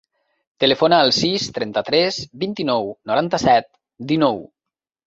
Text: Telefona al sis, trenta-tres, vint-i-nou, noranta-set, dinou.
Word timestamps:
Telefona 0.63 1.01
al 1.07 1.13
sis, 1.17 1.45
trenta-tres, 1.59 2.19
vint-i-nou, 2.47 2.91
noranta-set, 3.13 3.73
dinou. 4.15 4.45